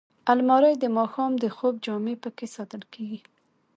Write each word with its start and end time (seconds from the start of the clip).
الماري 0.31 0.73
د 0.79 0.85
ماښام 0.97 1.31
د 1.39 1.45
خوب 1.55 1.73
جامې 1.85 2.15
پکې 2.23 2.47
ساتل 2.55 2.81
کېږي 2.93 3.19